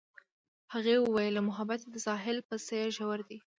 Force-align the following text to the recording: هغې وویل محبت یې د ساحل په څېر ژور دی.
هغې 0.73 0.95
وویل 0.99 1.35
محبت 1.49 1.79
یې 1.85 1.89
د 1.93 1.97
ساحل 2.07 2.37
په 2.49 2.55
څېر 2.65 2.85
ژور 2.97 3.19
دی. 3.29 3.37